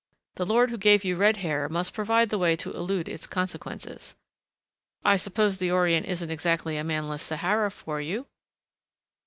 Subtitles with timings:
[0.37, 4.15] The Lord who gave you red hair must provide the way to elude its consequences....
[5.05, 8.25] I suppose the Orient isn't exactly a manless Sahara for you?"